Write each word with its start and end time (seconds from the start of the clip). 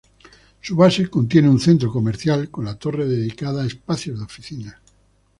Su 0.61 0.75
base 0.75 1.11
contiene 1.11 1.47
un 1.47 1.59
centro 1.59 1.91
comercial, 1.91 2.49
con 2.49 2.65
la 2.65 2.73
torre 2.73 3.05
dedicada 3.05 3.61
a 3.61 3.67
espacio 3.67 4.17
de 4.17 4.23
oficinas. 4.23 4.75